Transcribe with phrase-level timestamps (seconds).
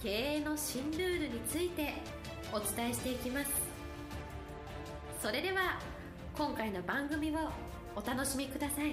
[0.00, 1.92] 経営の新ルールについて
[2.52, 3.50] お伝えしていきます。
[5.20, 5.80] それでは
[6.36, 7.34] 今回の番組を
[7.96, 8.92] お楽しみください。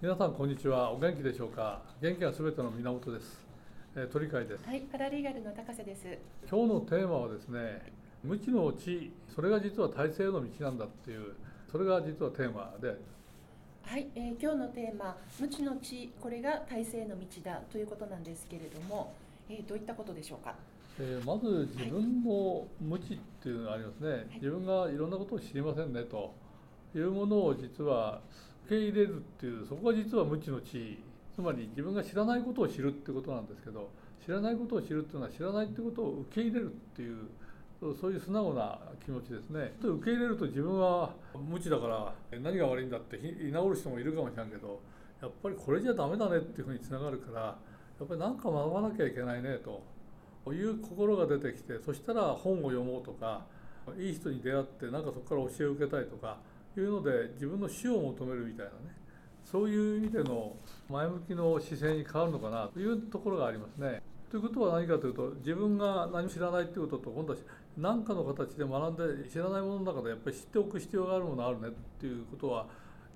[0.00, 0.90] 皆さんこんにちは。
[0.90, 1.82] お元気でしょうか？
[2.00, 3.46] 元気はすべての源です、
[3.94, 4.66] えー、鳥飼です。
[4.66, 6.06] はい、パラリーガルの高瀬です。
[6.50, 7.92] 今日のテーマはですね
[8.24, 11.34] 無知の知それが実は大勢の道なんだっていう
[11.70, 12.96] それが実はテーマで
[13.90, 19.12] はい、えー今日のテーマ、無知の知、これが大勢の道だということなんですけれども、
[19.48, 20.54] えーどういったことでしょうか？
[21.00, 24.34] えーまず自分の無知っていうのがありますね、い。
[24.36, 26.32] 自分がいろんなことを知りませんねと
[26.94, 28.20] いうものを実は
[28.66, 30.96] 受け入れるっていうそこが実は無知の知。
[31.34, 33.90] つまり自分が知らないことを知るってことなんですけど
[34.24, 37.26] 知らないことを知るっていうのは知らないってことを受け入れるっていう
[37.80, 41.14] そういう素直な気持ちですね受け入れると自分は
[41.48, 44.80] 無知だから何が悪いんだって言い直る人もいるかもしれんけど
[45.22, 47.56] やっぱりこれじゃダメだねっていうふうにつながるからや
[48.04, 49.58] っぱり何か学ばなきゃいけないね
[50.44, 53.46] という心が出てきてそしたら本を読もうとか
[53.98, 56.38] いい人に出会ってなんかそこから教えを受けたいとか
[56.76, 59.00] いうので自分の死を求めるみたいなね
[59.44, 60.54] そういう意味での
[60.88, 64.00] 前向きの姿勢に変わるのかなというところがありますね。
[64.30, 67.38] ということは何かというと自分が何も知らないということと今度は
[67.76, 72.66] 何かの形で学んで知らないものの中でやっぱり知っておく必要があるものあるねっていうことは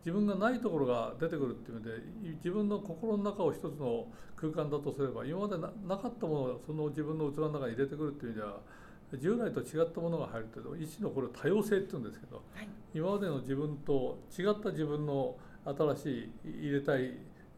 [0.04, 8.58] 自分がないところが出てくるっていう意味で自分の心の中を一つの空間だとすれば今までななかったものをその自分の器の中に入れてくるっていう意味では
[9.14, 17.12] 従来と違ったものが入るという一種のこれを多様性っていうんですけどはい、今までの自分と違った自分の新しい入れたい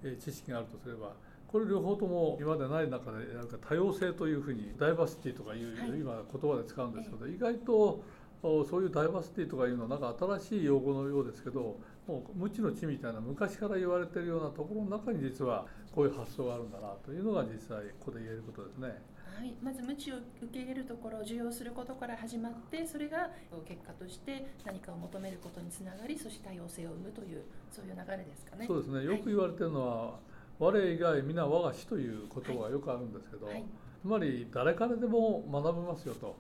[0.05, 1.15] えー知識があるとすれば
[1.49, 8.03] これ両方とも今までない中でなんか多様性というふうにダイバーシティとかいう、はい今言葉で使うんですけど、意外と
[8.43, 18.89] おそういうダイバーシティとかいうのはなんか新しい用語のようですけどもう無知の知みたいな昔から言われてるようなところの中に実はこういう発想があるんだなというのが実際ここで言えることですね。
[19.37, 23.29] はい、まず無知を受け入れるところを受容することから始まって、それが
[23.69, 28.67] 結果として何かを求めることにつながり、そして多様性を生むというそういう流れですかね。
[28.67, 30.19] そうですねよく言われてるのは、
[30.59, 33.65] 我以外皆我が師という言葉がよくあるんですけど、はい。
[34.01, 36.37] つまり誰からでも学べますよと。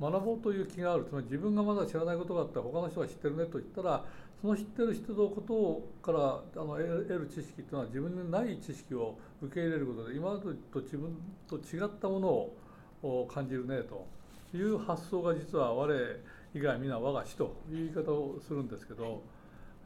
[0.00, 1.04] 学ぼうという気がある。
[1.04, 2.56] つまり自分がまだ知らないことがあった。
[2.56, 4.04] ら他の人が知ってるねと言ったら
[4.40, 6.18] その知ってる人のことから
[6.62, 11.16] あの得る知識っていうのは自分にない知識を受け入れることで今までと自分
[11.48, 12.56] と違ったものを
[13.02, 14.06] お感じるねと
[14.54, 15.94] いう発想が実は我
[16.54, 19.22] 以外皆我が師という言い方をするんですけど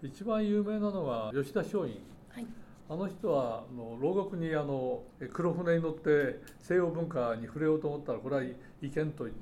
[0.03, 2.01] 一番有名なのが吉田松陰。
[2.31, 2.47] はい、
[2.91, 8.57] あの人はあの牢獄にあの黒船に乗って西洋文化に触れようと思ったらこれはい
[8.93, 9.33] けんとい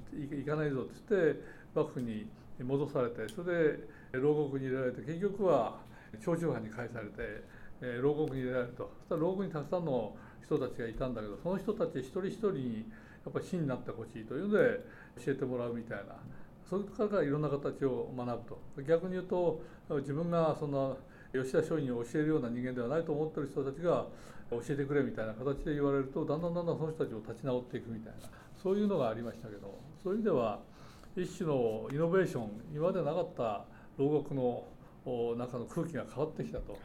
[0.45, 1.41] かないぞと言って
[1.75, 2.27] 幕府に
[2.63, 3.79] 戻されてそれ
[4.13, 5.79] で牢獄に入れられて結局は
[6.23, 7.13] 長州藩に返されて、
[7.83, 8.91] え牢獄に入れられると。
[8.99, 14.81] そしたら牢獄にたくさんの人たちがいたんだけどその人たち一人一人にやっぱり死になってほしいというので
[15.25, 16.17] 教えてもらうみたいな。
[16.69, 18.83] それからいろんな形を学ぶと。
[18.83, 19.63] 逆に言うと
[20.01, 20.95] 自分がそんな
[21.33, 24.07] 吉田松陰を教えるような人間ではないと思ってる人たちが
[24.51, 28.29] 教えてくれみたいな形で言われるとだんだんだんだんその人たちを立ち直っていくみたいな
[28.63, 30.61] そういうのがありましたけどそういう意味では
[31.17, 33.65] 一種のイノベーション今までなかった
[33.99, 34.65] 牢獄の
[35.05, 36.79] お中の空気が変わってきたと。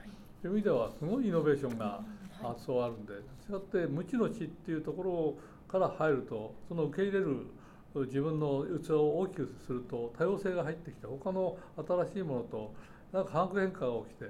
[0.45, 2.47] いう意味ではすごいイノベーションがはい。
[2.55, 5.37] 発想あるんで違って無知の知っていうところ
[5.67, 7.47] から入るとその受け入れる
[7.95, 12.73] 自分の器を大きくすると多様性が入ってきて他の新しいものと
[13.13, 14.25] なんか化学変化が起きて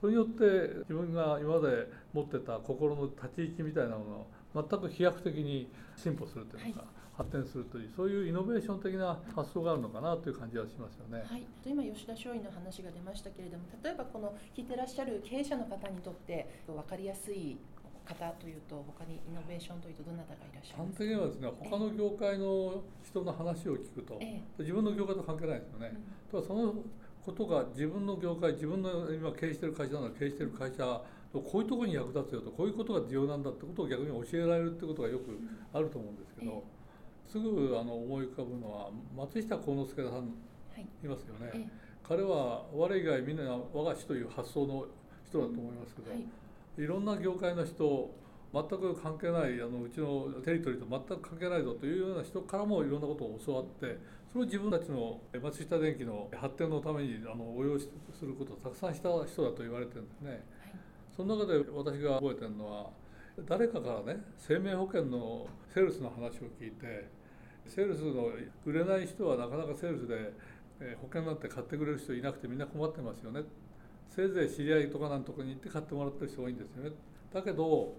[0.00, 0.44] それによって
[0.88, 6.88] 自分が今まで持ってた心の立ち位置みたいなものを全く飛躍的に進歩するというか、はい。
[7.18, 11.24] 発展するというそういうイノベーション的な発想があるのかなという感じはしますよね。
[11.26, 17.58] はい、今吉田松陰の話が出ましたけれども例えばこの聞いてらっしゃる経営者の方にとって分かりやすい
[18.06, 21.20] 方というと他にイノベーションというとどなたがいらっしゃいますか？
[21.20, 25.92] はですね他の業界の人の話を聞くと、え自分の業界と関係ないですよね。
[26.30, 26.74] ただその
[27.28, 35.38] ことが自分の業界自分の今経営してる会社なら経営してる会社とこういうところに役立つよとこういうことが重要なんだってことを逆に教えられるってことがよく
[35.74, 36.64] あると思うんですけど、
[37.30, 40.22] すぐあの思い浮かぶのは松下幸之助さんは
[40.78, 40.86] い。
[41.04, 41.50] いますよね。
[41.54, 41.66] え
[42.02, 44.86] 彼は我以外みんな我が師という発想の
[45.28, 46.24] 人だと思いますけど、はい。
[46.78, 48.10] いろんな業界の人
[48.52, 53.98] 全く関係ないあのうちのテリトリーと全く関係ないぞというような人からもいろんなことを教わって
[54.32, 57.88] それを自分たちの松下電器の発展のためにあの応用す
[58.22, 60.44] ることをたくさんした人だと言われてるんですね。
[61.14, 62.90] その中で私が覚えてるのは
[63.46, 67.08] 誰かからね生命保険のセールスの話を聞いて
[67.66, 68.30] セールスの
[68.64, 70.32] 売れない人はなかなかセールスで
[71.00, 73.42] 保険なんて買ってくれる人いなくてみんな困ってますよね。
[74.08, 76.90] せいぜい知り合いとかなんとかに行って買ってもらってる人多いんですよね。
[77.32, 77.94] だけど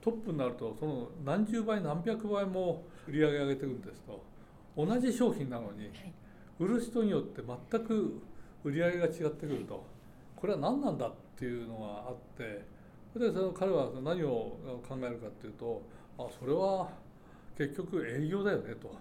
[0.00, 4.22] トップになるとその何十倍何百倍も売り上げ上げていくんですと。
[4.76, 5.90] 同じ商品なのに
[6.58, 8.20] 売る人によって全く
[8.62, 9.84] 売り上げが違ってくると。
[10.36, 12.64] これは何なんだっていうのがあって
[13.12, 14.56] それでその彼は何を
[14.88, 15.82] 考えるかっていうと
[16.16, 16.88] あそれは
[17.56, 18.94] 結局営業だよねと。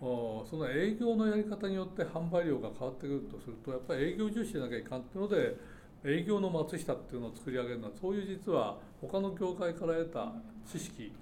[0.00, 5.56] その営業のやり方によって販売量が変わってくるとするとやっぱり営業重視でなきゃいかんっていうので
[6.04, 10.32] 営業の松下っていうのを作り上げるのはそういう実は他の業界から得た
[10.70, 11.12] 知識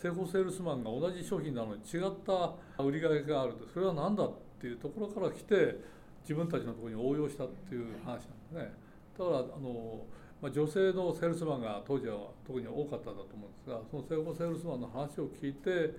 [0.00, 2.52] 成功セールスマンが同じ商品なのに違った
[2.82, 5.76] 売り上げがあるとそれは何だっていうところから来て
[6.22, 8.72] 自分たちのところに応用したっていう話なんですね。
[9.18, 10.04] だからあの
[10.40, 12.16] まあ、女性のセールスマンが当時は
[12.46, 15.96] 特に多かったんだと思うんですがその成功セールスマンの話を聞いて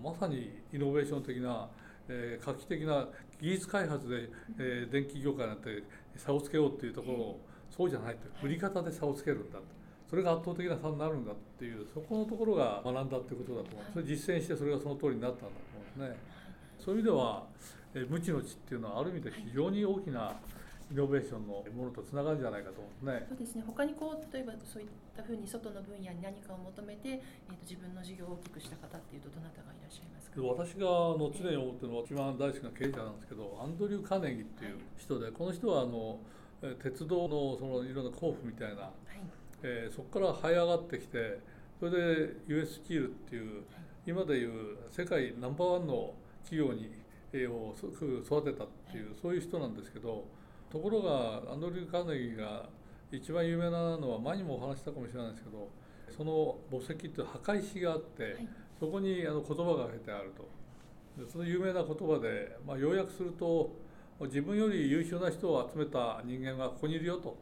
[0.00, 1.68] まさにイノベーション的な、
[2.08, 3.08] えー、画期的な
[3.40, 4.28] 技術開発で、
[4.58, 5.82] えー、電気業界なんて
[6.16, 9.64] 差をつけようっていうところをそうじゃないと売り方で差をつけるんだと
[10.10, 16.20] それが圧倒的な差になるんだっていうそこのところが学んだっていうことだと思うそれ実践してそれがその通りになったんだと思うんですね。
[16.78, 17.46] そういう意味では、
[17.94, 20.32] えー、無知の知っていうのはある意味で非常に大きな
[20.90, 23.26] イノベーションのものとつながるんじゃないかと思うんですね。
[23.28, 23.62] そうですね。
[23.66, 30.42] 他にこう例えばそういったふうに外の分野に何かを求めて、えー、と自分の事業を大きくした方っていうとどなたがいらっしゃいますか？
[30.42, 36.18] 私がの常に思ってるのは一番大好きな経営者なんですけど、アンドリュー・カネギっていう人で、この人はあの
[36.82, 38.92] 鉄道のそのいろんな交付みたいな、はい、
[39.62, 41.40] えー、そこから這い上がってきて、
[41.78, 43.62] それで US スチールっていう、
[44.06, 46.14] 今でいう世界ナンバーワンの
[46.44, 46.90] 企業に
[47.48, 50.24] を育てたっていう、そういう人なんですけど。
[50.70, 52.68] ところがアンドリュー・カーネギーが
[53.10, 55.68] 一番有名なのは前にもお話したかもしれないですけど
[56.16, 58.48] その墓石っていう墓石があって、はい、
[58.78, 60.48] そこにあの言葉が書いてあると。
[61.18, 63.72] でその有名な言葉で、まあ、要約すると
[64.26, 67.36] 自分より優秀な人を集めた人間がここにいるよと。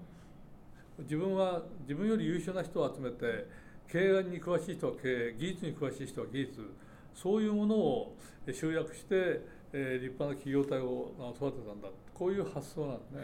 [1.01, 3.47] 自分は自分より優秀な人を集めて
[3.89, 6.75] 経営に詳しい人は経営技術に詳しい人は技術
[7.15, 8.17] そういうものを
[8.53, 9.41] 集約して、
[9.73, 11.89] えー、立派な企業体を育てたんだ。
[12.15, 13.21] こういう発想なんですね。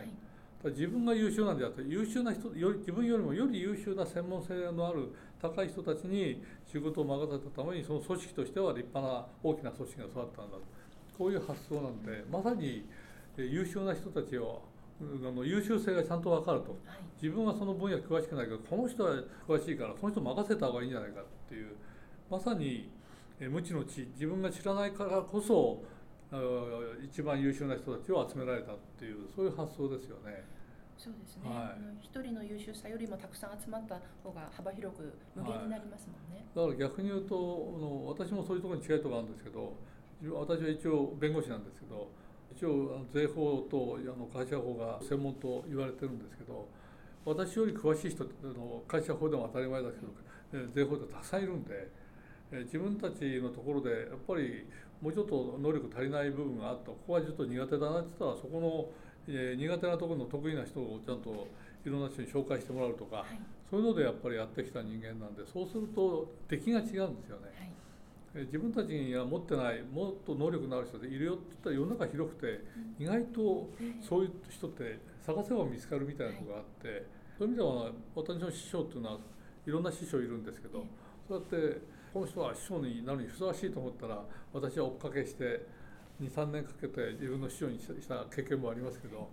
[0.62, 10.56] はい、自分が優秀なんじゃなくて優秀な人より自分よりもより優秀な専門性のある高い人たちに仕事を任せたためにその組織としては立派な大きな組織が育ったんだ
[11.18, 12.86] こういう発想なんでまさに
[13.36, 14.62] 優秀な人たちを
[15.00, 19.16] あの優秀性がちゃんと分かると、はい、自分はその分野詳しくないけどこの人は
[19.46, 21.75] 詳しいからその人任せた方がいいんじゃないかっていう
[22.31, 22.90] まさに
[23.40, 25.82] 無知の知自分が知らないからこそ
[27.04, 30.44] 一番優秀な人たちを集められたっていうそういう発想ですよね。
[30.96, 31.42] そうですね。
[32.02, 36.46] 一、はい、人の優秀さよりもたくさん集まった方が幅広く無限になりますもんね。
[36.54, 39.75] はい、だから逆に言うとの私もそういうところに違いとかあるんですけど
[40.32, 42.08] 私は一応弁護士なんですけど
[42.52, 46.69] 一応税法とあの会社法が専門と言われてるんですけど
[47.25, 49.96] 私より詳しい人の会社法でも当たり前だけ
[50.58, 52.04] ど税法でたくさんいるんで。
[52.62, 54.64] 自分たちのところでやっぱり
[55.02, 58.88] もうちょっと能力足りない部分があったここはちょっと苦手だなって言ったらそこの、
[59.28, 61.49] えー、苦手なところの得意な人をちゃんと
[61.85, 63.26] いろんな人に紹介してもらうとか、はい、
[63.71, 67.02] そういうのでやっぱりやってきた人間なんでそうすると出来が違うんですよ
[67.40, 67.52] ね。
[67.59, 67.73] はい、
[68.35, 72.47] 自分たちには持ってないもっと能力のある人でいるよって言ったら世の中広くて、
[72.99, 73.71] うん、意外と
[74.03, 77.03] そういう人って探せば見つかるみたいなとこがあって、はい、
[77.38, 79.19] そういう意味では私の師匠っていうのは
[79.67, 80.85] いろんな師匠いるんですけど、
[81.26, 81.81] そうやって
[82.12, 84.23] この人は師匠になるにふさわしいと思ったら
[84.53, 85.67] 私は追っかけして
[86.23, 89.31] 23年かけて自分の師匠にした経験もありますけど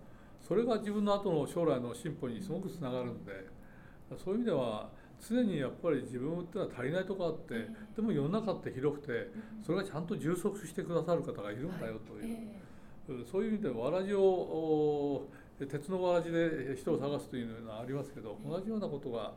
[0.48, 3.32] それが自分の後の将来の進歩にすごくつながるんで
[4.18, 4.90] そういう意味では
[5.28, 9.30] 常にやっぱり自分ってのは足りないとこあってでも世の中って広くて
[9.66, 15.28] それがちゃんと充足してくださる方がいるんだよという、そういう意味でわらじを
[15.68, 19.34] 鉄のわらじで人を探すというのはありますけど同じようなことが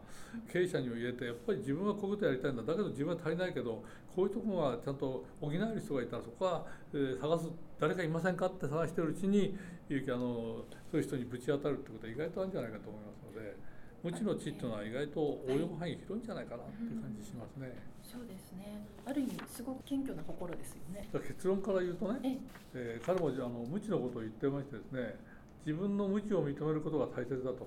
[0.50, 2.62] 経営者にも言えてやっぱり自分はこういうことやりたいんだ。
[2.62, 3.82] だけど自分は足りないけど
[4.14, 9.56] こういうところがちゃんと補える人がいたらそこは、え探す誰かいませんかって探してるうちに
[9.90, 13.56] あのそういう人にぶち当たるってことは意外とあるんじゃないかと思いますので
[14.04, 17.72] 無知の知っていうのは意外と応用範囲広いんじゃないかなっていう感じしますね。
[18.04, 18.84] そうですね。
[19.06, 21.08] ある意味すごく謙虚な心ですよね。
[21.10, 22.38] 結論から言うとね、
[22.74, 25.16] えー、彼もあの無知のことを言ってましてですね。
[25.64, 27.66] 自分の無知を認めることが大切だと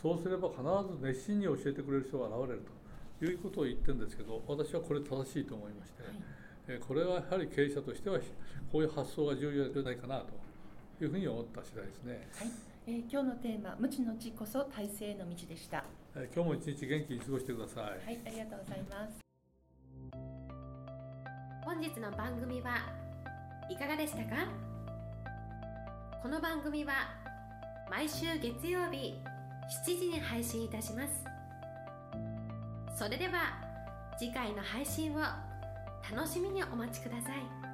[0.00, 0.62] そうすれば必
[0.96, 2.62] ず熱心に教えてくれる人が現れる
[3.18, 6.12] ということを言ってるんですけど私はこれ正しいと思いまして、はい
[6.68, 8.18] えこれはやはり経営者としては
[8.72, 10.24] こういう発想が重要じゃないかな
[10.98, 15.84] というふうに思った次第ですね、はいえー今日のテーマ「無知の知こそ体制の道」でした。
[16.14, 19.20] え今日も一日元気に過ごしてくださいはい、ありがとうございます。
[21.64, 22.78] 本日の番組は
[23.68, 24.46] いかがでしたか？
[26.22, 26.92] この番組は
[27.90, 29.14] 毎週月曜日
[29.84, 31.24] 7時に配信いたします
[32.96, 33.60] それでは
[34.18, 35.20] 次回の配信を
[36.12, 37.65] 楽しみにお待ちください